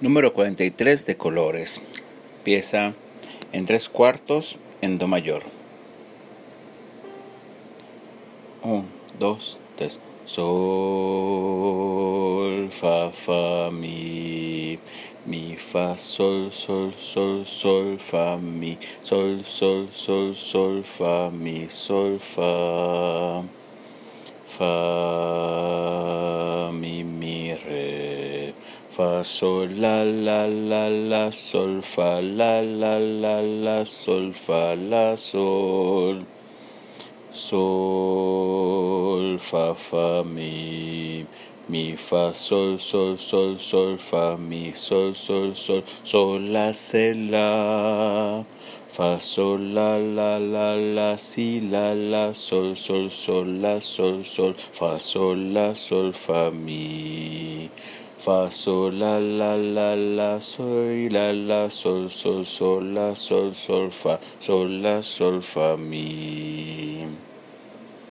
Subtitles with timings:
[0.00, 1.82] Número 43 de colores.
[2.44, 2.94] Pieza
[3.52, 5.42] en tres cuartos en Do mayor.
[8.62, 8.86] Un,
[9.18, 9.98] dos, tres.
[10.24, 10.46] Sol,
[12.70, 14.78] fa, fa, mi.
[15.26, 18.78] Mi, fa, sol, sol, sol, sol, fa, mi.
[19.02, 21.66] Sol, sol, sol, sol, fa, mi.
[21.70, 23.42] Sol, fa.
[24.46, 25.47] Fa,
[28.98, 35.14] fa sol la la la la sol fa la la la la sol fa la
[35.14, 36.24] sol.
[37.30, 41.24] Sol fa fa mi
[41.68, 48.42] mi fa sol sol sol sol fa mi sol sol sol sol la se la.
[48.96, 54.54] Fa sol la la la la si la la sol sol sol la sol sol
[54.80, 57.70] fa sol la sol fa mi
[58.28, 63.88] Fa sol la la la la sol la la sol sol sol la sol sol
[64.00, 66.77] fa sol la sol fa mi